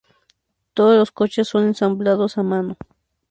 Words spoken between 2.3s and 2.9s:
a mano.